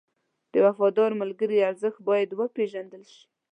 [0.53, 3.23] د وفادار ملګري ارزښت باید وپېژندل شي.